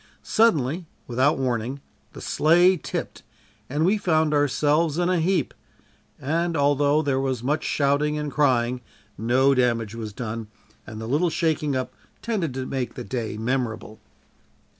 [0.23, 1.79] Suddenly, without warning,
[2.13, 3.21] the sleigh tipped
[3.69, 5.53] and we found ourselves in a heap,
[6.19, 8.81] and although there was much shouting and crying,
[9.15, 10.47] no damage was done,
[10.87, 11.93] and the little shaking up
[12.23, 13.99] tended to make the day memorable.